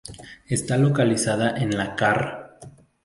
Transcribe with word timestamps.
Está 0.47 0.77
localizada 0.79 1.55
en 1.55 1.77
la 1.77 1.95
carr. 1.95 2.57